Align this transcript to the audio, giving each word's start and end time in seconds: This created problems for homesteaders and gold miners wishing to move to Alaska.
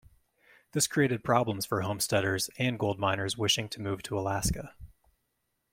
This 0.71 0.87
created 0.87 1.23
problems 1.23 1.63
for 1.67 1.81
homesteaders 1.81 2.49
and 2.57 2.79
gold 2.79 2.97
miners 2.97 3.37
wishing 3.37 3.69
to 3.69 3.79
move 3.81 4.01
to 4.01 4.17
Alaska. 4.17 4.73